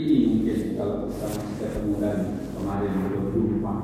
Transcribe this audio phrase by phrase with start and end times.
[0.00, 1.28] ini mungkin kalau kita
[1.60, 2.18] ketemu dan
[2.56, 3.74] kemarin belum jumpa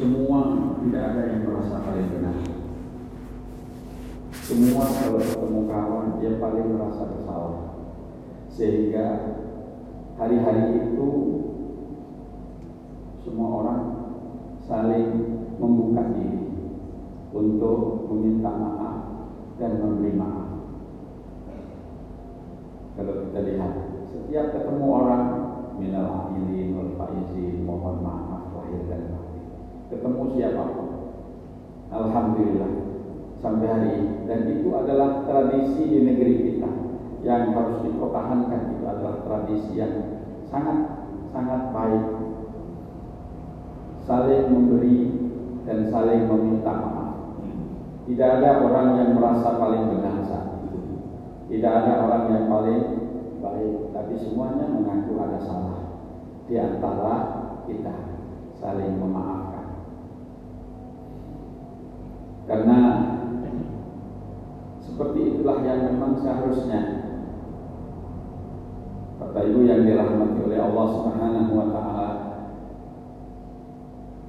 [0.00, 0.38] semua
[0.80, 2.40] tidak ada yang merasa paling benar.
[4.32, 7.84] Semua kalau ketemu kawan dia paling merasa bersalah.
[8.48, 9.06] Sehingga
[10.16, 11.08] hari-hari itu
[13.20, 13.82] semua orang
[14.64, 16.56] saling membuka diri
[17.36, 18.96] untuk meminta maaf
[19.60, 20.48] dan memberi maaf.
[22.96, 25.24] Kalau kita lihat setiap ketemu orang
[25.78, 29.44] minal aidin wal faizin mohon maaf lahir dan batin.
[29.90, 30.88] Ketemu siapa pun.
[31.90, 32.72] Alhamdulillah.
[33.40, 34.14] Sampai hari ini.
[34.26, 36.70] Dan itu adalah tradisi di negeri kita.
[37.22, 39.94] Yang harus dipertahankan itu adalah tradisi yang
[40.50, 40.78] sangat
[41.30, 42.06] sangat baik.
[44.04, 44.98] Saling memberi
[45.64, 47.10] dan saling meminta maaf.
[48.10, 50.78] Tidak ada orang yang merasa paling benar saat itu.
[51.46, 52.99] Tidak ada orang yang paling
[53.50, 55.78] baik tapi semuanya mengaku ada salah.
[56.46, 57.14] Di antara
[57.66, 57.94] kita
[58.58, 59.66] saling memaafkan.
[62.46, 62.78] Karena
[64.82, 67.06] seperti itulah yang memang seharusnya.
[69.20, 72.08] Bapak Ibu yang dirahmati oleh Allah Subhanahu wa taala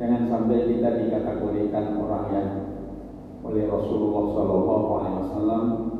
[0.01, 2.49] Jangan sampai kita dikategorikan orang yang
[3.45, 5.90] oleh Rasulullah Shallallahu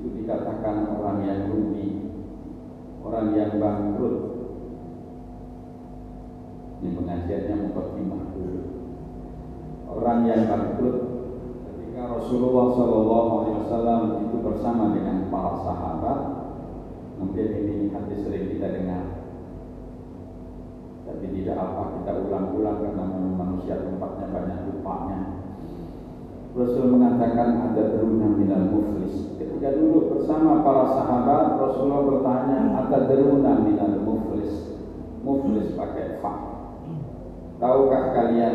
[0.00, 2.08] itu dikatakan orang yang rugi,
[3.04, 4.16] orang yang bangkrut.
[6.80, 8.60] Ini pengajiannya mukadimah dulu.
[9.92, 10.96] Orang yang bangkrut
[11.68, 16.18] ketika Rasulullah Shallallahu Alaihi Wasallam itu bersama dengan para sahabat,
[17.20, 19.20] mungkin ini hadis sering kita dengar
[21.10, 25.18] tapi tidak apa kita ulang-ulang karena manusia tempatnya banyak lupanya.
[26.50, 29.38] Rasul mengatakan ada deruna minal muflis.
[29.38, 34.82] Ketika dulu bersama para sahabat, Rasulullah bertanya, ada deruna minal muflis.
[35.22, 36.34] Muflis pakai fa.
[37.62, 38.54] Tahukah kalian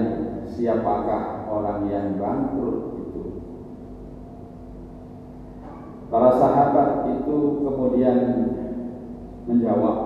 [0.49, 3.23] siapakah orang yang bangkrut itu?
[6.11, 8.17] Para sahabat itu kemudian
[9.45, 9.97] menjawab,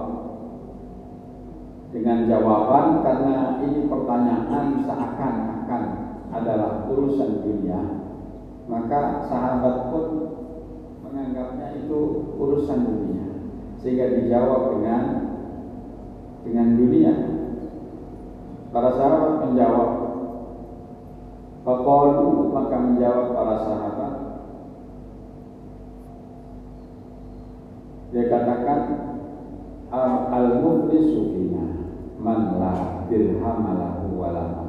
[1.90, 7.80] dengan jawaban karena ini pertanyaan seakan-akan adalah urusan dunia
[8.70, 10.06] maka sahabat pun
[11.02, 12.00] menganggapnya itu
[12.38, 13.26] urusan dunia
[13.82, 15.04] sehingga dijawab dengan
[16.46, 17.14] dengan dunia
[18.70, 19.90] para sahabat menjawab
[21.60, 24.14] Faqalu maka menjawab para sahabat
[28.10, 28.80] dia katakan
[30.34, 31.66] al-muflisu fina
[32.18, 34.69] man la dirham lahu wala mata.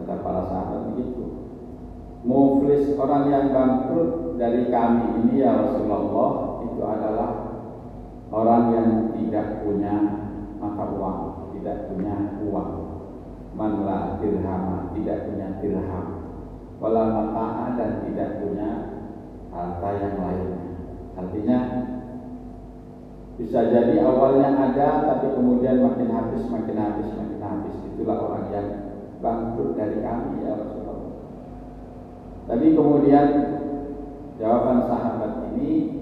[0.00, 1.24] Kata para sahabat begitu.
[2.24, 7.30] Muflis orang yang bangkrut dari kami ini ya Rasulullah itu adalah
[8.32, 9.96] orang yang tidak punya
[10.56, 12.72] mata uang, tidak punya uang.
[13.56, 16.06] Man la dirham, tidak punya dirham.
[16.80, 18.70] Wala mata dan tidak punya
[19.52, 20.60] harta yang lainnya.
[21.20, 21.58] Artinya
[23.36, 27.76] bisa jadi awalnya ada tapi kemudian makin habis, makin habis, makin habis.
[27.92, 28.89] Itulah orang yang
[29.20, 31.14] bangkrut dari kami ya Rasulullah.
[32.50, 33.26] Tapi kemudian
[34.40, 36.00] jawaban sahabat ini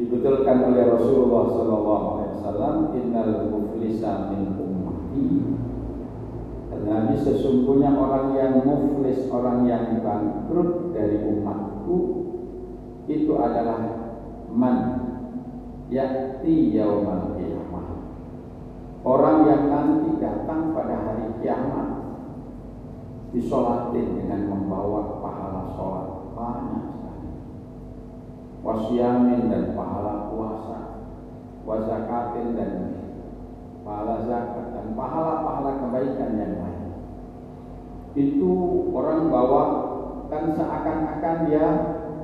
[0.00, 5.28] dibetulkan oleh Rasulullah Sallallahu Alaihi Wasallam, Innal muflisa min ummati.
[6.82, 11.98] Nabi sesungguhnya orang yang muflis, orang yang bangkrut dari umatku
[13.06, 14.02] itu adalah
[14.50, 14.78] man
[15.86, 17.61] yakti yaumal qiyamah.
[19.02, 21.88] Orang yang nanti datang pada hari kiamat
[23.34, 27.30] disolatin dengan membawa pahala sholat banyak sekali.
[28.62, 30.78] Wasyamin dan pahala puasa,
[31.66, 32.72] wazakatin dan
[33.82, 36.86] pahala zakat dan pahala-pahala kebaikan yang lain.
[38.14, 38.52] Itu
[38.94, 39.62] orang bawa
[40.30, 41.66] kan seakan-akan dia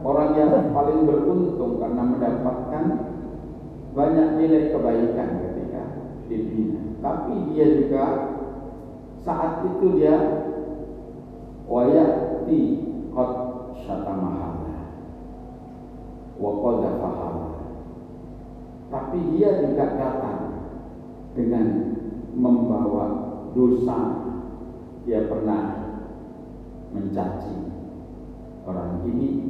[0.07, 2.85] orang yang paling beruntung karena mendapatkan
[3.99, 5.48] banyak nilai kebaikan
[6.29, 8.05] Tapi dia juga
[9.25, 10.17] saat itu dia
[11.65, 12.61] wayati
[13.13, 13.33] qad
[13.81, 14.77] syatamahala
[16.37, 17.49] wa qadhafahala.
[18.89, 20.41] Tapi dia juga datang
[21.33, 21.67] dengan
[22.37, 23.07] membawa
[23.57, 24.29] dosa.
[25.09, 25.89] Dia pernah
[26.93, 27.57] mencaci
[28.69, 29.49] orang ini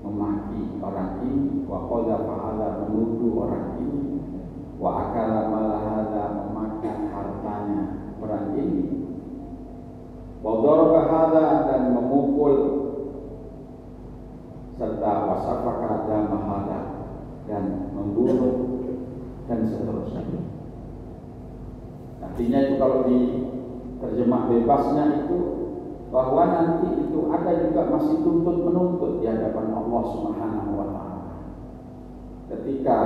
[0.00, 4.13] memaki orang ini wa qadha fa'ala menuduh orang ini
[4.80, 7.82] wa akala malahada memakan hartanya
[8.18, 8.84] orang ini
[10.44, 12.54] wa daraba dan memukul
[14.74, 16.80] serta wasafaka damahada
[17.46, 18.74] dan membunuh
[19.46, 20.24] dan seterusnya.
[22.24, 23.18] Artinya itu kalau di
[24.00, 25.38] terjemah bebasnya itu
[26.10, 31.32] bahwa nanti itu ada juga masih tuntut menuntut di hadapan Allah Subhanahu wa taala.
[32.50, 32.98] Ketika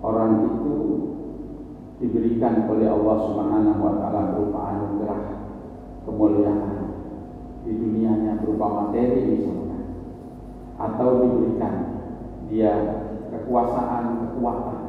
[0.00, 0.76] orang itu
[2.00, 5.20] diberikan oleh Allah Subhanahu wa taala berupa anugerah
[6.08, 6.96] kemuliaan
[7.60, 9.78] di dunianya berupa materi misalnya
[10.80, 11.74] atau diberikan
[12.48, 12.72] dia
[13.30, 14.80] kekuasaan, kekuatan.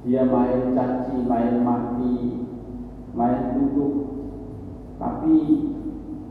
[0.00, 2.44] Dia main caci, main mati,
[3.12, 3.92] main duduk,
[4.96, 5.36] tapi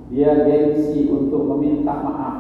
[0.09, 2.37] dia gengsi untuk meminta maaf.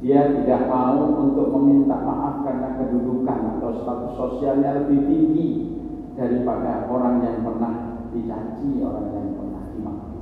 [0.00, 5.69] Dia tidak mau untuk meminta maaf karena kedudukan atau status sosialnya lebih tinggi
[6.20, 10.20] daripada orang yang pernah dicaci, orang yang pernah dimaki.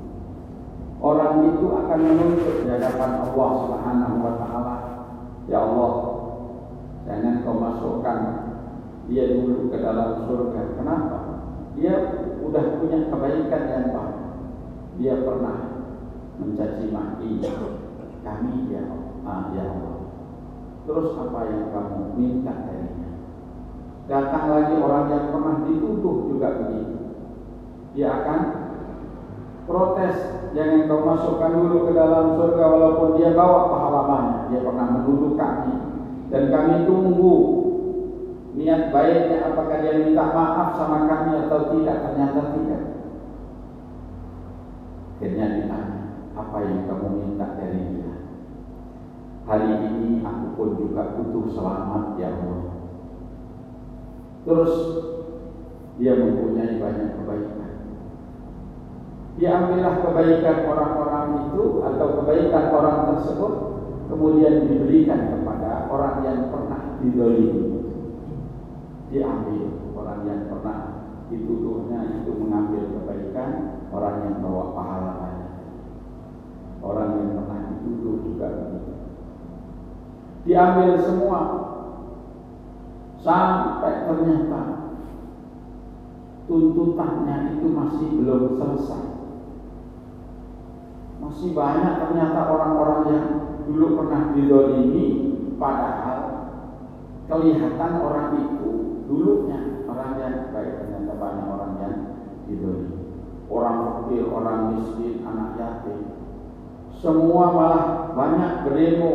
[1.02, 4.76] Orang itu akan menuntut di hadapan Allah Subhanahu wa taala,
[5.50, 5.92] "Ya Allah,
[7.02, 8.18] jangan kau masukkan
[9.10, 11.18] dia dulu ke dalam surga." Kenapa?
[11.74, 11.94] Dia
[12.38, 14.30] sudah punya kebaikan yang banyak.
[15.02, 15.56] Dia pernah
[16.38, 17.42] mencaci maki
[18.22, 19.14] kami ya Allah.
[19.26, 19.98] Ah, ya Allah.
[20.86, 22.97] Terus apa yang kamu minta darinya?
[24.08, 26.96] Datang lagi orang yang pernah dituduh juga begitu.
[27.92, 28.40] Dia akan
[29.68, 30.16] protes.
[30.56, 34.48] Jangan kau masukkan dulu ke dalam surga walaupun dia bawa pahalanya.
[34.48, 35.74] Dia pernah menuduh kami.
[36.32, 37.36] Dan kami tunggu
[38.56, 41.96] niat baiknya apakah dia minta maaf sama kami atau tidak.
[42.08, 42.82] Ternyata tidak.
[45.18, 46.00] Akhirnya ditanya,
[46.38, 48.14] apa yang kamu minta dari dia?
[49.50, 52.77] Hari ini aku pun juga butuh selamat ya Allah.
[54.46, 54.74] Terus
[55.98, 57.72] dia mempunyai banyak kebaikan.
[59.38, 63.52] Diambillah kebaikan orang-orang itu atau kebaikan orang tersebut
[64.08, 67.78] kemudian diberikan kepada orang yang pernah didolimi.
[69.08, 69.64] Diambil
[69.94, 70.78] orang yang pernah
[71.28, 73.50] dituduhnya itu mengambil kebaikan
[73.92, 75.52] orang yang bawa pahala banyak.
[76.80, 78.92] Orang yang pernah dituduh juga begitu.
[80.48, 81.40] Diambil semua
[83.22, 84.60] sampai ternyata
[86.48, 89.04] tuntutannya itu masih belum selesai.
[91.18, 93.26] Masih banyak ternyata orang-orang yang
[93.68, 95.06] dulu pernah didolimi
[95.58, 96.20] padahal
[97.28, 98.70] kelihatan orang itu
[99.04, 101.94] dulunya orang yang baik ternyata banyak orang yang
[102.48, 102.96] didolimi.
[103.48, 106.20] Orang fakir, orang miskin, anak yatim.
[107.00, 109.12] Semua malah banyak berdemo.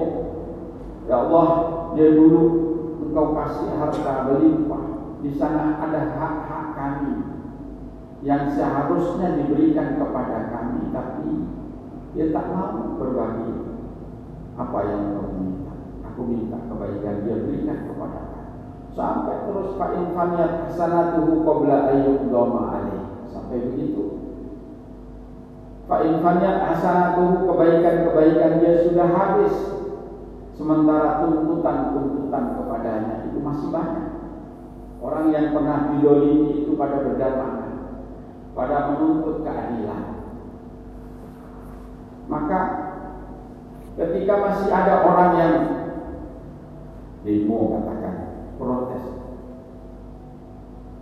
[1.05, 1.49] Ya Allah,
[1.93, 2.72] dia dulu
[3.13, 4.83] engkau kasih harta berlimpah.
[5.21, 7.13] Di sana ada hak-hak kami
[8.25, 11.29] yang seharusnya diberikan kepada kami, tapi
[12.17, 13.53] dia tak mau berbagi
[14.57, 15.73] apa yang kau minta.
[16.09, 18.51] Aku minta kebaikan dia berikan kepada kami.
[18.97, 23.05] Sampai terus Pak Infaniat hasanatuhu qabla ayyudama alaih.
[23.29, 24.25] Sampai begitu.
[25.85, 29.55] Pak Infaniat hasanatuhu kebaikan-kebaikan dia sudah habis.
[30.53, 31.25] Sementara
[32.41, 34.07] kepadanya itu masih banyak.
[35.03, 37.71] Orang yang pernah didolimi itu pada berdatangan,
[38.55, 40.03] pada menuntut keadilan.
[42.31, 42.59] Maka
[43.99, 45.55] ketika masih ada orang yang
[47.27, 48.15] demo katakan
[48.55, 49.03] protes,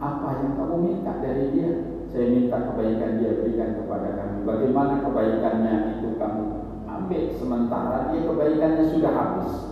[0.01, 1.71] apa yang kamu minta dari dia?
[2.11, 4.43] Saya minta kebaikan dia berikan kepada kami.
[4.43, 6.43] Bagaimana kebaikannya itu kamu
[6.83, 9.70] ambil sementara dia kebaikannya sudah habis.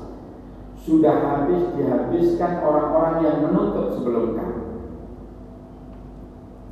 [0.80, 4.64] Sudah habis dihabiskan orang-orang yang menuntut sebelum kamu.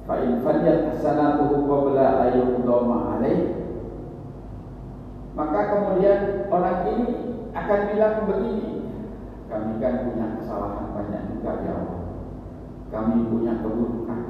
[0.07, 3.67] Fa in fadiyat hasanatuhu qabla ayyudama alaih.
[5.35, 7.07] Maka kemudian orang ini
[7.51, 8.77] akan bilang begini
[9.47, 12.01] kami kan punya kesalahan banyak juga ya Allah.
[12.87, 14.21] Kami punya keburukan.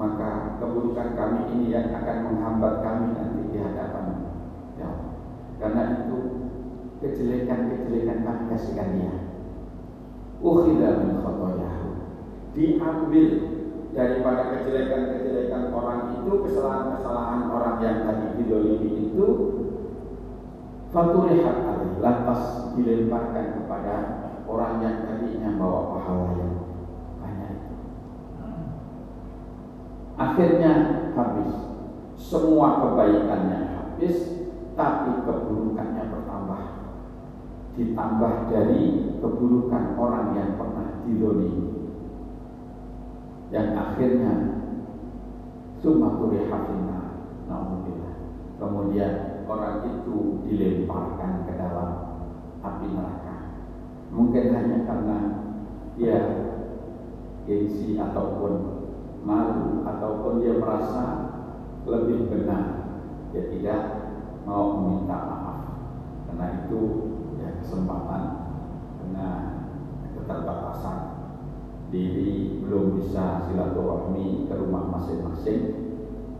[0.00, 4.04] Maka keburukan kami ini yang akan menghambat kami nanti di hadapan
[4.80, 5.10] ya Allah.
[5.58, 6.16] Karena itu
[6.98, 9.14] kejelekan-kejelekan kami kasihkan dia
[10.42, 11.88] ukhidha min khotoyahu
[12.54, 13.58] diambil
[13.98, 19.26] daripada kejelekan-kejelekan orang itu, kesalahan-kesalahan orang yang tadi didolimi itu,
[20.94, 23.94] faturihat alaih, lantas dilemparkan kepada
[24.46, 26.54] orang yang tadinya bawa pahala yang
[27.18, 27.54] banyak.
[30.18, 30.72] Akhirnya
[31.18, 31.52] habis,
[32.14, 34.16] semua kebaikannya habis,
[34.78, 35.97] tapi keburukannya.
[37.78, 41.94] Ditambah dari keburukan orang yang pernah didolimi.
[43.54, 44.32] Yang akhirnya
[45.78, 46.98] summa hafina
[47.46, 48.08] naudzubillah
[48.58, 51.90] kemudian orang itu dilemparkan ke dalam
[52.60, 53.36] api neraka.
[54.10, 55.18] Mungkin hanya karena
[55.94, 56.18] dia
[57.46, 58.52] gengsi ataupun
[59.22, 61.04] malu ataupun dia merasa
[61.86, 62.90] lebih benar.
[63.32, 63.82] Dia tidak
[64.44, 65.58] mau meminta maaf.
[66.28, 66.80] Karena itu
[67.62, 68.22] kesempatan
[68.98, 69.28] karena
[70.14, 70.98] keterbatasan
[71.88, 75.62] diri belum bisa silaturahmi ke rumah masing-masing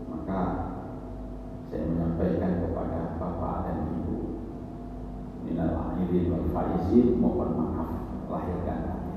[0.05, 0.41] maka
[1.69, 4.45] saya menyampaikan kepada bapak dan ibu
[5.41, 7.89] minal aidin wal faizin mohon maaf
[8.29, 9.09] lahir dan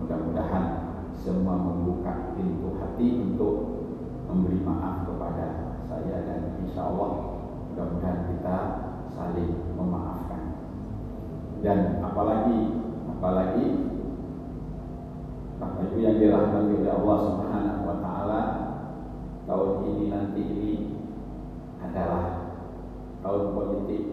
[0.00, 0.64] mudah-mudahan
[1.12, 3.84] semua membuka pintu hati untuk
[4.28, 7.12] memberi maaf kepada saya dan insya Allah
[7.70, 8.56] mudah-mudahan kita
[9.12, 10.33] saling memaafkan
[11.64, 12.76] dan apalagi
[13.08, 13.88] apalagi
[15.56, 18.42] Bapak Ibu yang dirahmati oleh Allah Subhanahu wa taala,
[19.48, 20.72] tahun ini nanti ini
[21.80, 22.52] adalah
[23.24, 24.12] tahun politik.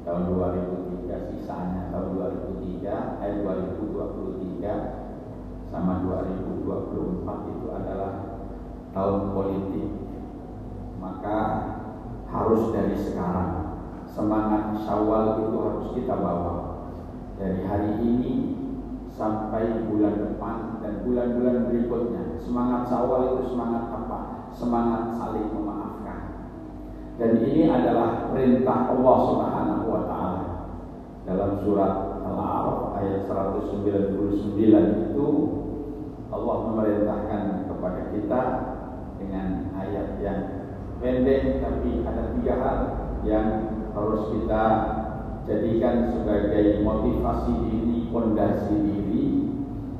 [0.00, 2.16] Tahun 2003 sisanya tahun
[2.58, 8.12] 2003 eh 2023 sama 2024 itu adalah
[8.90, 9.88] tahun politik.
[10.98, 11.38] Maka
[12.26, 13.78] harus dari sekarang
[14.10, 16.59] semangat syawal itu harus kita bawa
[17.40, 18.32] dari hari ini
[19.08, 22.36] sampai bulan depan dan bulan-bulan berikutnya.
[22.36, 24.18] Semangat Syawal itu semangat apa?
[24.52, 26.20] Semangat saling memaafkan.
[27.16, 30.44] Dan ini adalah perintah Allah Subhanahu wa taala.
[31.24, 35.26] Dalam surat Al-A'raf ayat 199 itu
[36.30, 38.42] Allah memerintahkan kepada kita
[39.20, 40.40] dengan ayat yang
[41.00, 42.78] pendek tapi ada tiga hal
[43.24, 43.46] yang
[43.92, 44.64] harus kita
[45.50, 49.26] jadikan sebagai motivasi diri, fondasi diri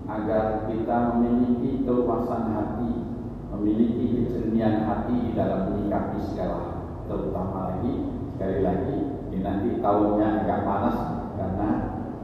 [0.06, 3.02] agar kita memiliki keluasan hati,
[3.50, 7.94] memiliki kejernihan hati dalam menyikapi segala, terutama lagi
[8.38, 8.96] sekali lagi
[9.30, 10.96] ini nanti tahunnya agak panas
[11.36, 11.70] karena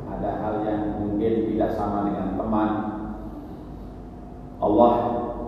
[0.07, 2.71] ada hal yang mungkin tidak sama dengan teman.
[4.57, 4.95] Allah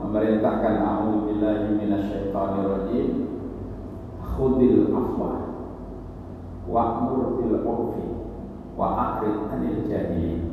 [0.05, 3.09] memerintahkan a'udzubillahi minasyaitonirrajim.
[4.23, 5.48] Khudil afwa
[6.69, 8.07] wa'mur bil urfi
[8.77, 10.53] wa anil jahilin.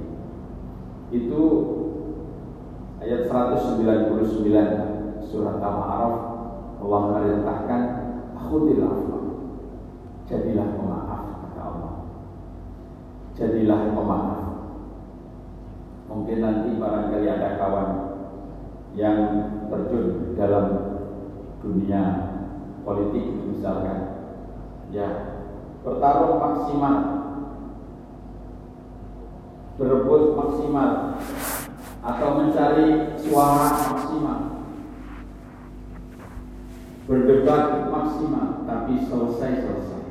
[1.11, 1.41] Itu
[3.03, 6.15] ayat 199 surat Al-A'raf.
[6.81, 7.81] Allah memerintahkan
[8.39, 9.19] khudil afwa.
[10.25, 11.93] Jadilah pemaaf kata Allah.
[13.37, 14.41] Jadilah pemaaf.
[16.09, 17.89] Mungkin nanti barangkali ada kawan
[18.95, 19.19] yang
[19.67, 20.65] terjun dalam
[21.59, 22.01] dunia
[22.87, 23.99] politik misalkan.
[24.93, 25.34] Ya
[25.85, 26.97] bertarung maksimal.
[29.77, 31.21] Berebut maksimal.
[32.01, 34.39] Atau mencari suara maksimal.
[37.05, 40.03] Berdebat maksimal tapi selesai-selesai.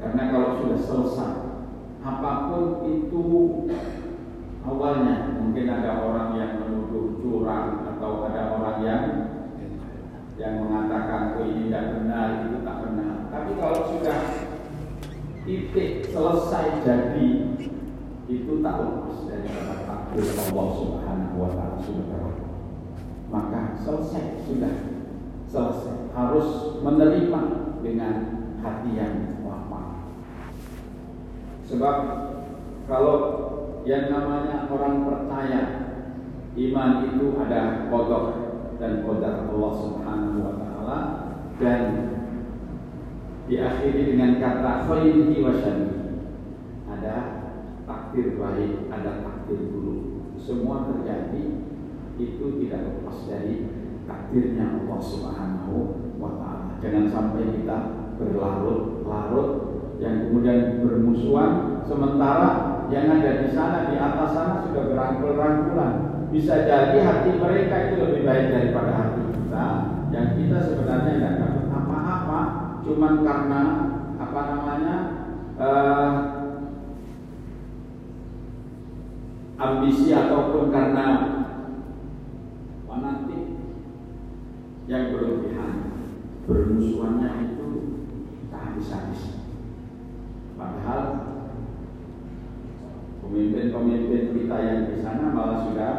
[0.00, 1.32] Karena kalau sudah selesai
[1.98, 3.24] apa pun itu
[4.64, 9.04] awalnya mungkin ada orang yang menuduh curang atau ada orang yang
[10.38, 12.62] yang mengatakan oh ini tidak benar itu
[13.48, 14.20] tapi kalau sudah
[15.48, 17.28] titik selesai jadi
[18.28, 19.48] itu tak lepas dari
[19.88, 22.28] takdir Allah Subhanahu wa taala sudah
[23.32, 24.74] maka selesai sudah
[25.48, 26.12] selesai.
[26.12, 27.40] Harus menerima
[27.80, 28.14] dengan
[28.60, 30.12] hati yang lapang.
[31.64, 31.96] Sebab
[32.84, 33.16] kalau
[33.88, 35.62] yang namanya orang percaya
[36.52, 38.24] iman itu ada kodok
[38.76, 40.98] dan kodar Allah Subhanahu wa taala
[41.56, 42.17] dan
[43.48, 45.52] diakhiri dengan kata khairihi wa
[46.88, 47.16] Ada
[47.88, 50.28] takdir baik, ada takdir buruk.
[50.36, 51.64] Semua terjadi
[52.20, 53.54] itu tidak lepas dari
[54.04, 55.74] takdirnya Allah Subhanahu
[56.20, 56.76] wa taala.
[56.84, 57.76] Jangan sampai kita
[58.20, 59.48] berlarut-larut
[59.98, 65.92] yang kemudian bermusuhan sementara yang ada di sana di atas sana sudah berangkul-rangkulan.
[66.28, 69.66] Bisa jadi hati mereka itu lebih baik daripada hati kita
[70.12, 71.07] yang kita sebenarnya
[72.88, 73.62] cuman karena
[74.16, 74.96] apa namanya
[75.60, 76.12] uh,
[79.60, 81.06] ambisi ataupun karena
[82.88, 83.44] fanatik
[84.88, 85.72] yang berlebihan
[86.48, 87.68] bermusuhannya itu
[88.48, 89.36] tak habis-habis.
[90.56, 91.02] Padahal
[93.20, 95.92] pemimpin-pemimpin kita yang di sana malah sudah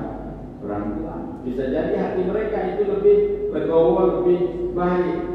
[0.60, 3.18] berangkulan bisa jadi hati mereka itu lebih
[3.54, 5.29] legowo lebih baik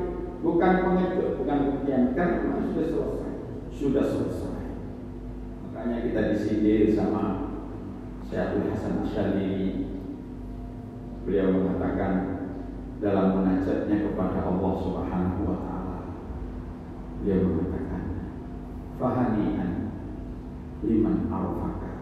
[0.44, 2.12] bukan pengecut bukan kemudian.
[2.12, 3.32] Karena sudah selesai.
[3.72, 4.64] Sudah selesai.
[5.64, 7.48] Makanya kita disindir sama
[8.28, 9.88] Syekhul Hasan Asyadili
[11.24, 12.12] beliau mengatakan
[13.00, 15.98] dalam munajatnya kepada Allah Subhanahu wa taala
[17.20, 18.02] beliau mengatakan
[19.00, 19.72] fahanian
[20.84, 21.92] liman arafaka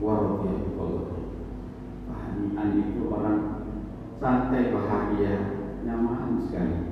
[0.00, 1.24] waradiya biqadari.
[2.08, 3.40] Hani'an itu orang
[4.20, 5.34] santai bahagia
[5.84, 6.87] nyaman sekali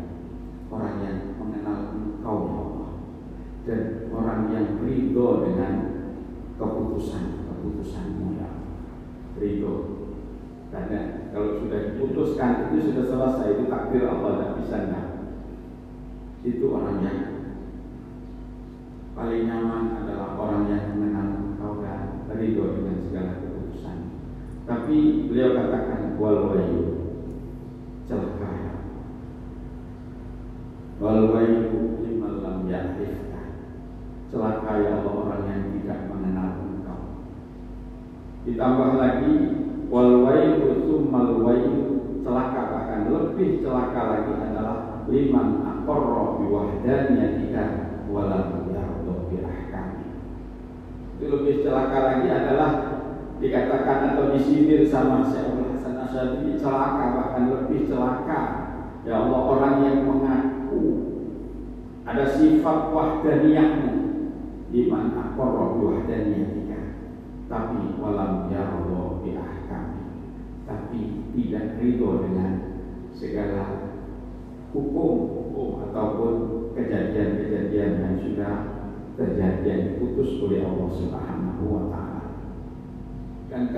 [0.71, 2.91] orang yang mengenal engkau Allah
[3.67, 5.73] dan orang yang ridho dengan
[6.57, 8.51] keputusan keputusanmu ya
[9.39, 9.75] ridho.
[10.67, 15.07] Karena kalau sudah diputuskan itu sudah selesai itu takdir Allah tidak bisa enggak
[16.47, 17.21] itu orang yang
[19.19, 23.99] paling nyaman adalah orang yang mengenal engkau dan ridho dengan segala keputusan.
[24.63, 24.97] Tapi
[25.27, 26.83] beliau katakan wal wayu
[28.07, 28.75] celaka ya
[31.17, 32.69] wal wayu liman lam
[34.29, 37.01] celaka ya Allah orang yang tidak mengenal engkau.
[38.45, 39.35] Ditambah lagi
[39.89, 41.75] wal wayu summal wayu
[42.21, 47.65] celaka bahkan lebih celaka lagi adalah liman aqarra bi wahdaniyatika
[48.13, 50.05] walam yarda bi ahkami
[51.17, 52.71] itu lebih celaka lagi adalah
[53.41, 58.41] dikatakan atau disindir sama Syekh Hasan Asyadi celaka bahkan lebih celaka.
[59.07, 60.46] Ya Allah orang yang mengaku
[62.07, 63.93] ada sifat wahdaniyahmu.
[64.67, 66.99] Iman akoro wahdaniyatika
[67.47, 70.03] tapi walam yarallah bi ahkami
[70.67, 72.53] tapi tidak ridho dengan
[73.15, 73.95] segala
[74.75, 76.35] hukum hukum ataupun
[76.75, 78.55] kejadian-kejadian yang sudah
[79.15, 82.27] terjadi yang diputus oleh Allah Subhanahu wa taala.
[83.49, 83.71] Kan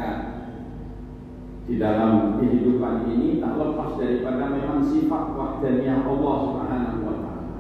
[1.69, 7.57] di dalam kehidupan ini tak lepas daripada memang sifat wahdaniyah Allah Subhanahu wa taala.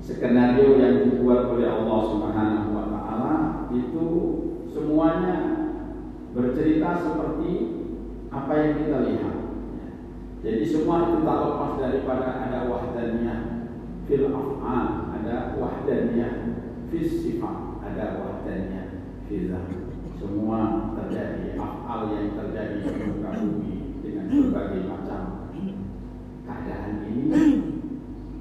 [0.00, 3.34] Skenario yang dibuat oleh Allah Subhanahu wa taala
[3.76, 4.06] itu
[4.72, 5.36] semuanya
[6.32, 7.52] bercerita seperti
[8.32, 9.36] apa yang kita lihat.
[10.40, 13.68] Jadi semua itu tak lepas daripada ada wahdaniyah
[14.08, 16.32] fil ada wahdaniyah
[16.88, 19.52] fis sifat, ada wahdaniyah fil
[20.20, 25.22] semua terjadi hal yang terjadi di muka bumi dengan berbagai macam
[26.44, 27.44] keadaan ini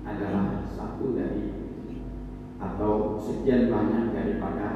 [0.03, 1.55] adalah satu dari
[2.59, 4.67] atau sekian banyak daripada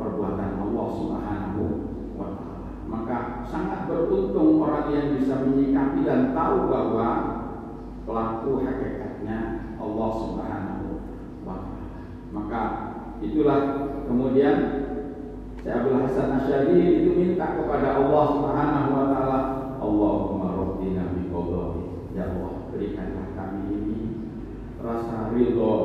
[0.00, 1.64] perbuatan Allah Subhanahu
[2.16, 2.72] wa taala.
[2.88, 7.08] Maka sangat beruntung orang yang bisa menyikapi dan tahu bahwa
[8.08, 11.04] pelaku hakikatnya Allah Subhanahu
[11.44, 12.00] wa taala.
[12.32, 12.62] Maka
[13.20, 13.60] itulah
[14.08, 14.56] kemudian
[15.60, 19.40] Syekh Abdul Hasan Asyadi itu minta kepada Allah Subhanahu wa taala,
[19.76, 21.28] Allahumma rabbina bi
[22.16, 24.00] Ya Allah, berikanlah kami ini
[24.80, 25.76] rasa ridho,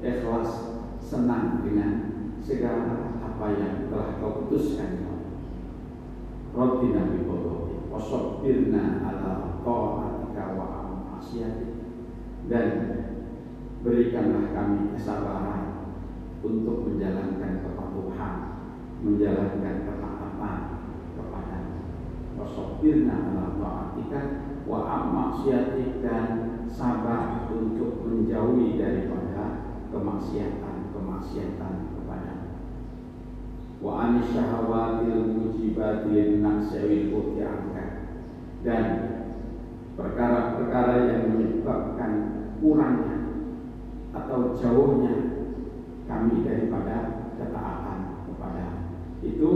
[0.00, 1.92] ikhlas, senang dengan
[2.40, 5.04] segala apa yang telah kau putuskan.
[6.56, 12.00] Rabbina bi qada'i wasabbirna ala ta'atika wa ma'asiyatik
[12.48, 12.68] dan
[13.84, 15.92] berikanlah kami kesabaran
[16.40, 18.55] untuk menjalankan kepatuhan
[19.06, 20.58] menjalankan ketaatan
[21.14, 21.58] kepada
[22.34, 24.20] wasofirna ala ta'atika
[24.66, 32.32] wa ammaksiatik dan sabar untuk menjauhi daripada kemaksiatan-kemaksiatan kepada.
[33.78, 37.86] Wa anis syahawatil mujibatil naksewil angka
[38.66, 38.86] dan
[39.94, 42.12] perkara-perkara yang menyebabkan
[42.58, 43.16] kurangnya
[44.10, 45.14] atau jauhnya
[46.10, 47.86] kami daripada ketaatan
[49.26, 49.50] itu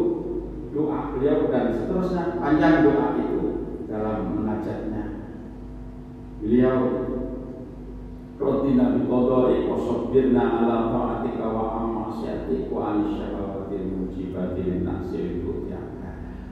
[0.71, 3.41] doa beliau dan seterusnya panjang doa itu
[3.87, 5.23] dalam menajatnya.
[6.43, 6.79] Beliau
[8.43, 15.47] Rotina bi qadari wa sabbirna ala ta'atika wa amasiatik wa an syafawatil mujibatil nasir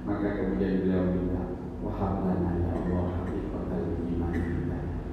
[0.06, 4.32] maka kemudian beliau minta wahab lana ya Allah hakikatal iman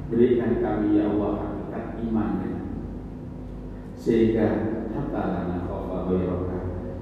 [0.08, 2.32] berikan kami ya Allah hakikat iman
[3.91, 4.48] sehingga
[4.95, 6.15] hatta lana khawfa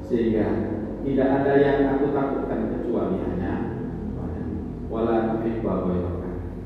[0.02, 3.73] sehingga tidak ada yang aku takutkan kecuali hanya
[4.94, 5.74] wala nuhibba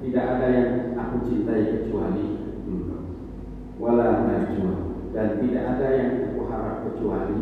[0.03, 2.25] Tidak ada yang aku cintai kecuali
[2.67, 3.03] engkau.
[3.79, 7.35] Wala najwa dan tidak ada yang aku harap kecuali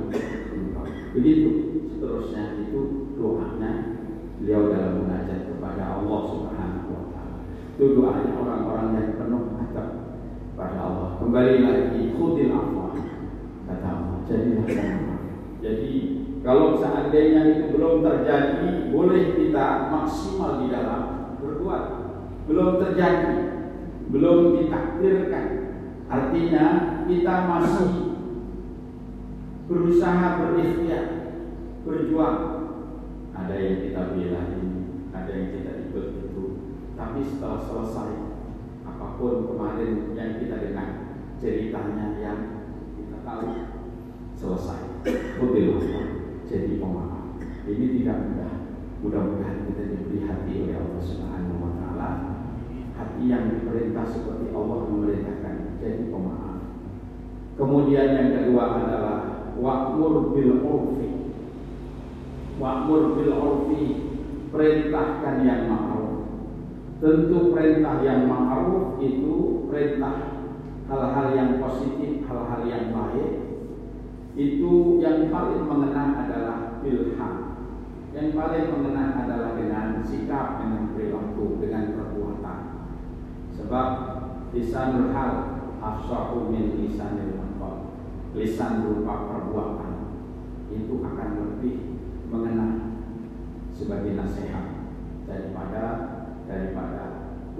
[0.53, 0.85] engkau.
[1.17, 1.49] Begitu
[1.89, 3.97] seterusnya itu doanya
[4.37, 7.37] beliau dalam munajat kepada Allah Subhanahu wa taala.
[7.73, 9.89] Itu doanya orang-orang yang penuh adab
[10.53, 11.09] pada Allah.
[11.17, 12.93] Kembali lagi khudil afwa
[13.65, 14.17] kata Allah.
[14.25, 15.14] Jadilah
[15.65, 15.93] Jadi
[16.45, 21.01] kalau seandainya itu belum terjadi, boleh kita maksimal di dalam
[21.41, 21.83] berbuat.
[22.45, 23.35] Belum terjadi,
[24.13, 25.45] belum ditakdirkan.
[26.05, 26.65] Artinya
[27.09, 27.93] kita masih
[29.65, 31.05] berusaha berikhtiar,
[31.81, 32.41] berjuang.
[33.33, 34.71] Ada yang kita bela ini,
[35.09, 36.45] ada yang kita ikut itu.
[36.93, 38.11] Tapi setelah selesai,
[38.85, 42.39] apa pun kemarin yang kita dengar ceritanya yang
[42.95, 43.74] kita tahu
[44.37, 45.07] selesai.
[45.39, 45.81] Betul
[46.45, 47.41] jadi pemaaf.
[47.65, 48.53] Ini tidak mudah.
[49.01, 52.09] Mudah-mudahan kita diberi hati oleh Allah Subhanahu wa taala.
[52.95, 56.57] Hati yang diperintah seperti Allah memerintahkan jadi pemaaf.
[57.55, 59.17] Kemudian yang kedua adalah
[59.57, 61.11] wa'mur bil urfi.
[62.57, 63.83] Wa'mur bil urfi
[64.49, 66.31] perintahkan yang ma'ruf.
[67.03, 70.47] Tentu perintah yang ma'ruf itu perintah
[70.87, 73.44] hal-hal yang positif, hal-hal yang baik.
[74.35, 77.55] Itu yang paling mengenang adalah bilham
[78.15, 82.59] yang paling mengenang adalah dengan sikap, dengan perilaku, dengan perbuatan.
[83.51, 83.87] Sebab
[84.55, 85.31] lisanul hal
[85.83, 87.91] afsahu min lisanil maqal.
[88.31, 89.91] Lisan berupa perbuatan
[90.71, 91.75] itu akan lebih
[92.31, 93.03] mengenang
[93.75, 94.95] sebagai nasihat
[95.27, 95.83] daripada
[96.47, 97.03] daripada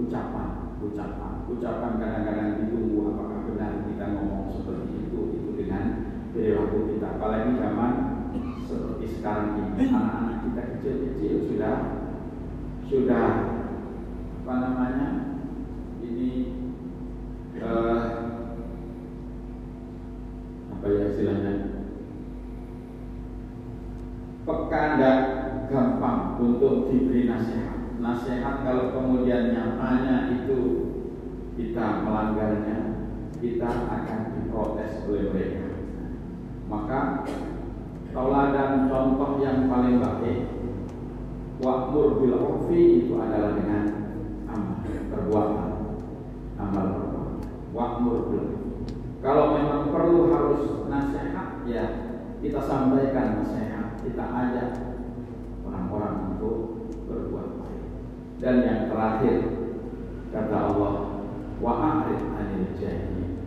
[0.00, 6.05] ucapan ucapan ucapan kadang-kadang ditunggu apakah benar kita ngomong seperti itu itu dengan
[6.36, 7.16] perilaku kita.
[7.16, 7.92] Apalagi zaman
[8.68, 9.88] seperti sekarang ini.
[9.88, 11.76] Anak-anak kita kecil-kecil sudah
[12.86, 13.26] sudah
[14.46, 15.08] apa namanya
[16.04, 16.30] ini
[17.58, 18.00] uh,
[20.76, 21.54] apa ya istilahnya?
[24.46, 25.18] Peka dan
[25.66, 27.98] gampang untuk diberi nasihat.
[27.98, 30.58] Nasihat kalau kemudian nyatanya itu
[31.58, 32.78] kita melanggarnya
[33.42, 35.65] kita akan diprotes oleh mereka
[36.66, 37.26] maka
[38.10, 40.50] tauladan contoh yang paling baik
[41.62, 43.84] wa'mur bil urfi itu adalah dengan
[44.50, 45.72] amal perbuatan
[46.58, 47.50] amal perbuatan.
[47.70, 48.46] Wa'mur bil
[49.26, 51.84] kalau memang perlu harus nasihat ya
[52.38, 54.70] kita sampaikan nasihat kita ajak
[55.66, 56.56] orang-orang untuk
[57.10, 57.82] berbuat baik.
[58.38, 59.36] Dan yang terakhir
[60.30, 60.94] kata Allah
[61.58, 63.40] wa'arid anil jahil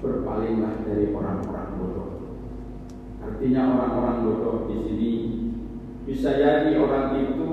[0.00, 1.69] berpalinglah dari orang-orang
[3.20, 5.10] Artinya orang-orang bodoh di sini
[6.08, 7.48] bisa jadi orang itu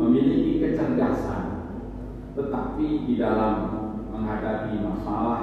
[0.00, 1.44] memiliki kecerdasan,
[2.32, 3.54] tetapi di dalam
[4.10, 5.42] menghadapi masalah,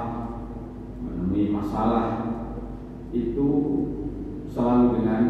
[0.98, 2.06] menemui masalah
[3.14, 3.48] itu
[4.50, 5.22] selalu dengan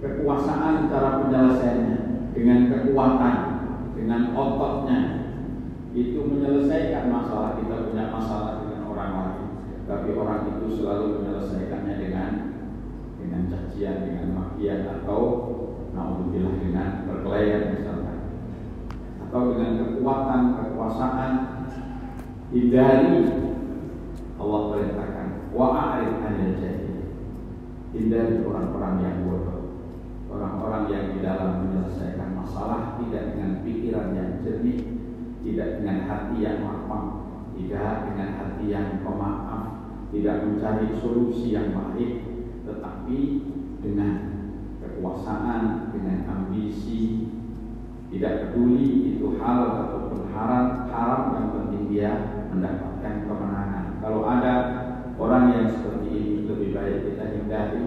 [0.00, 1.98] kekuasaan cara penyelesaiannya,
[2.32, 3.36] dengan kekuatan,
[3.94, 5.00] dengan ototnya.
[5.90, 9.46] Itu menyelesaikan masalah kita punya masalah dengan orang lain,
[9.90, 12.49] tapi orang itu selalu menyelesaikannya dengan
[13.30, 15.22] dengan cacian, dengan makian atau
[15.94, 18.18] naudzubillah dengan perkelahian misalkan
[19.22, 21.32] atau dengan kekuatan, kekuasaan
[22.50, 23.30] hindari
[24.34, 26.98] Allah perintahkan wa'arif anil jahil.
[27.94, 29.62] Hindari orang-orang yang bodoh.
[30.26, 34.78] Orang-orang yang di dalam menyelesaikan masalah tidak dengan pikiran yang jernih
[35.46, 37.06] tidak dengan hati yang lapang
[37.54, 39.64] tidak dengan hati yang pemaaf
[40.10, 42.39] tidak mencari solusi yang baik
[42.70, 43.18] tetapi
[43.82, 44.14] dengan
[44.78, 47.26] kekuasaan, dengan ambisi,
[48.10, 52.10] tidak peduli itu hal ataupun haram, haram yang penting dia
[52.50, 54.02] mendapatkan kemenangan.
[54.02, 54.54] Kalau ada
[55.14, 57.86] orang yang seperti ini lebih baik kita hindari,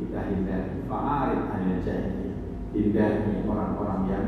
[0.00, 0.72] kita hindari.
[0.90, 2.36] Fa'arif anil jahil,
[2.76, 4.26] hindari orang-orang yang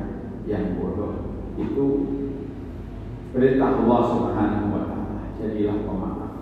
[0.49, 1.45] yang bodoh.
[1.61, 1.87] Itu
[3.37, 5.23] perintah Allah Subhanahu wa taala.
[5.37, 6.33] Jadilah pemaaf,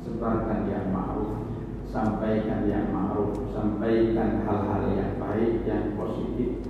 [0.00, 1.47] sebarkan yang ma'ruf
[1.88, 6.60] sampaikan yang ma'ruf, sampaikan hal-hal yang baik, yang positif.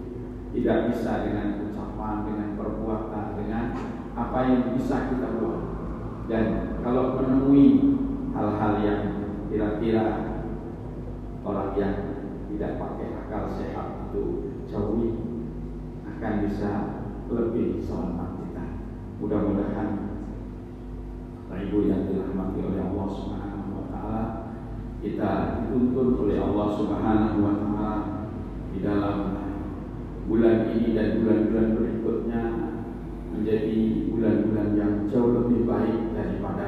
[0.54, 3.64] Tidak bisa dengan ucapan, dengan perbuatan, dengan
[4.14, 5.60] apa yang bisa kita buat.
[6.30, 6.44] Dan
[6.82, 7.98] kalau menemui
[8.32, 9.02] hal-hal yang
[9.50, 10.06] kira-kira
[11.42, 11.94] orang yang
[12.48, 14.24] tidak pakai akal sehat itu
[14.68, 15.08] jauhi
[16.04, 16.70] akan bisa
[17.28, 18.64] lebih selamat kita.
[19.20, 20.08] Mudah-mudahan
[21.58, 23.47] Ibu yang dirahmati oleh Allah taala
[24.98, 27.92] kita dituntun oleh Allah Subhanahu wa taala
[28.74, 29.18] di dalam
[30.26, 32.42] bulan ini dan bulan-bulan berikutnya
[33.30, 36.66] menjadi bulan-bulan yang jauh lebih baik daripada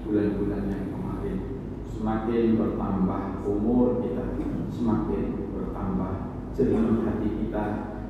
[0.00, 1.36] bulan-bulan yang kemarin.
[1.84, 4.24] Semakin bertambah umur kita,
[4.72, 6.12] semakin bertambah
[6.56, 7.64] jernih hati kita,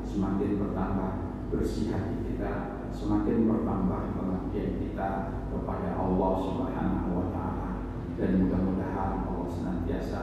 [0.07, 1.11] semakin bertambah
[1.51, 2.53] bersih hati kita,
[2.95, 5.11] semakin bertambah pengabdian kita
[5.51, 7.71] kepada Allah Subhanahu wa taala
[8.17, 10.21] dan mudah-mudahan Allah senantiasa.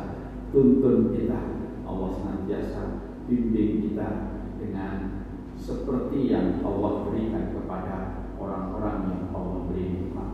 [0.52, 1.40] Tuntun kita.
[1.88, 4.08] Allah senantiasa bimbing kita
[4.60, 5.24] dengan
[5.56, 10.30] seperti yang Allah berikan kepada orang-orang yang Allah beri nikmat.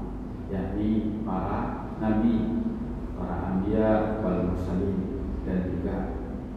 [0.49, 2.65] Yakni para nabi
[3.13, 5.97] para ambia wal mursalin dan juga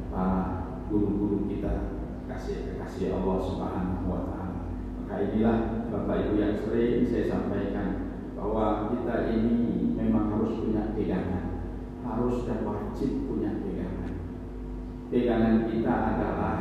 [0.08, 0.36] para
[0.88, 2.00] guru-guru kita.
[2.24, 4.72] Kasih kekasih Allah Subhanahu wa taala.
[5.04, 11.51] Maka inilah Bapak Ibu yang sering saya sampaikan bahwa kita ini memang harus punya pegangan,
[12.02, 14.14] harus dan wajib punya pegangan.
[15.08, 16.56] Pegangan kita adalah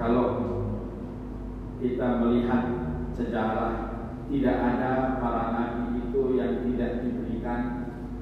[0.00, 0.28] kalau
[1.82, 2.62] kita melihat
[3.12, 3.72] sejarah
[4.32, 7.60] tidak ada para nabi itu yang tidak diberikan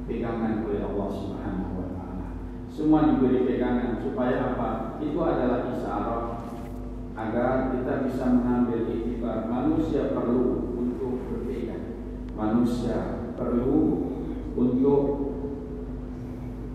[0.09, 2.29] pegangan oleh Allah Subhanahu wa taala.
[2.67, 4.99] Semua diberi pegangan supaya apa?
[4.99, 6.25] Itu adalah isyarat
[7.15, 12.01] agar kita bisa mengambil itibar manusia perlu untuk berpegang.
[12.35, 14.11] Manusia perlu
[14.57, 15.30] untuk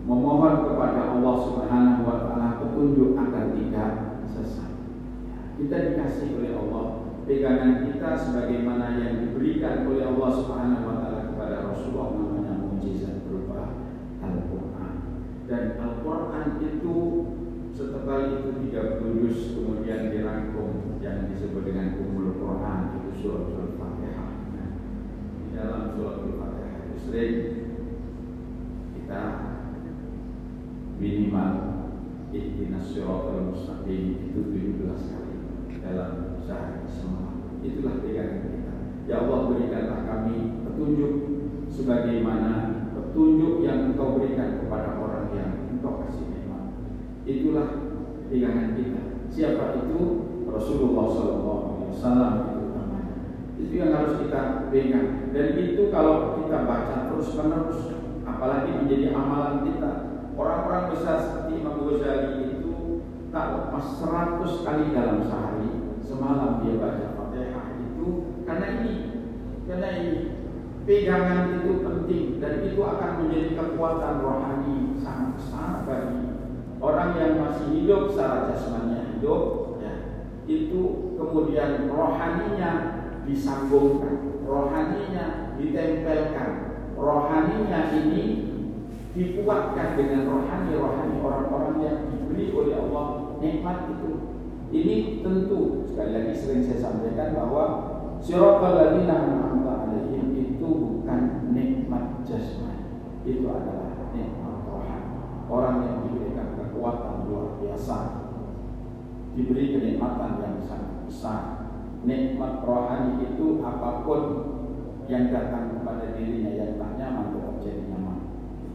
[0.06, 3.92] memohon kepada Allah Subhanahu wa taala petunjuk agar tidak
[4.30, 4.72] sesat.
[5.58, 6.86] Kita dikasih oleh Allah
[7.26, 13.82] pegangan kita sebagaimana yang diberikan oleh Allah Subhanahu wa taala kepada Rasulullah namanya mukjizat berupa
[14.22, 14.94] Al-Qur'an.
[15.50, 16.98] Dan Al-Qur'an itu
[17.74, 24.30] setelah itu tiga juz kemudian dirangkum yang disebut dengan Umul Quran itu surat Al-Fatihah.
[24.54, 24.70] Nah,
[25.42, 27.34] di dalam surat Al-Fatihah itu sering
[28.94, 29.22] kita
[30.96, 31.54] minimal
[32.32, 35.36] ihdinas siratal mustaqim itu 17 kali
[35.84, 37.60] dalam sehari semalam.
[37.64, 38.76] Itulah pegangan kita.
[39.06, 41.14] Ya Allah berikanlah kami petunjuk
[41.70, 42.52] sebagaimana
[42.96, 46.64] petunjuk yang Engkau berikan kepada orang yang Engkau kasih nikmat.
[47.28, 47.68] Itulah
[48.28, 49.02] pegangan kita.
[49.30, 50.00] Siapa itu?
[50.46, 53.16] Rasulullah SAW itu namanya.
[53.60, 55.36] Itu yang harus kita pegang.
[55.36, 57.82] Dan itu kalau kita baca terus menerus,
[58.24, 63.00] apalagi menjadi amalan kita, Orang-orang besar seperti Imam Ghazali itu
[63.32, 68.08] tak lepas 100 kali dalam sehari semalam dia baca Fatihah itu
[68.44, 68.96] karena ini
[69.64, 70.16] karena ini.
[70.86, 76.30] Pegangan itu penting dan itu akan menjadi kekuatan rohani sangat besar bagi
[76.78, 79.94] orang yang masih hidup secara jasmani hidup ya,
[80.46, 80.82] itu
[81.18, 82.72] kemudian rohaninya
[83.26, 86.50] disambungkan rohaninya ditempelkan.
[86.96, 88.45] Rohaninya ini
[89.16, 94.12] dikuatkan dengan rohani-rohani orang-orang yang diberi oleh Allah nikmat itu.
[94.76, 97.64] Ini tentu sekali lagi sering saya sampaikan bahwa
[98.20, 103.08] siratal ladzina an'amta alaihim itu bukan nikmat jasmani.
[103.24, 105.12] Itu adalah nikmat rohani.
[105.48, 107.98] Orang yang diberikan kekuatan luar biasa,
[109.32, 111.42] diberi kenikmatan yang sangat besar.
[112.04, 114.22] Nikmat rohani itu apa pun
[115.08, 117.35] yang datang kepada dirinya yang tak nyaman.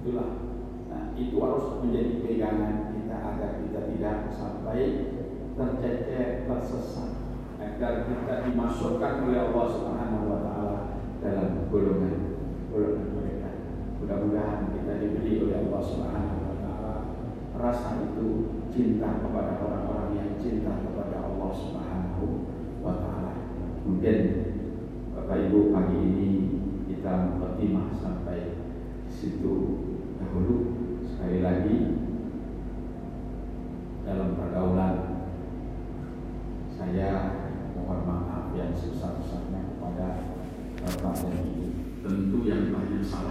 [0.01, 0.49] Itulah.
[0.89, 4.81] Nah, itu harus menjadi pegangan kita agar kita tidak sampai
[5.53, 7.11] tercecer, tersesat,
[7.61, 10.79] agar kita dimasukkan oleh Allah Subhanahu wa taala
[11.21, 12.41] dalam golongan
[12.73, 13.51] golongan mereka.
[14.01, 16.95] Mudah-mudahan kita diberi oleh Allah Subhanahu wa taala
[17.61, 22.49] rasa itu cinta kepada orang-orang yang cinta kepada Allah Subhanahu
[22.81, 23.37] wa taala.
[23.85, 24.19] Mungkin
[25.13, 26.31] Bapak Ibu pagi ini
[26.89, 28.57] kita mukadimah sampai
[29.13, 29.55] situ
[30.31, 30.79] dahulu
[31.11, 31.79] sekali lagi
[34.07, 35.27] dalam pergaulan
[36.71, 37.35] saya
[37.75, 40.31] mohon maaf yang sebesar-besarnya kepada
[40.87, 41.67] Bapak dan Ibu.
[42.07, 43.27] Tentu yang banyak salah